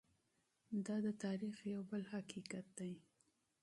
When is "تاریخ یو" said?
1.23-1.81